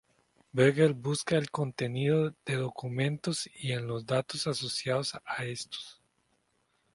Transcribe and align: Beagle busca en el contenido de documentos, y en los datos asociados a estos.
Beagle 0.51 0.93
busca 0.95 1.35
en 1.35 1.41
el 1.43 1.51
contenido 1.51 2.33
de 2.43 2.55
documentos, 2.55 3.47
y 3.53 3.73
en 3.73 3.85
los 3.85 4.03
datos 4.07 4.47
asociados 4.47 5.13
a 5.23 5.45
estos. 5.45 6.01